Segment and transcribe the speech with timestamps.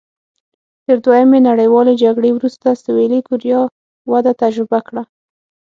[0.85, 3.61] تر دویمې نړیوالې جګړې وروسته سوېلي کوریا
[4.11, 5.03] وده تجربه کړه.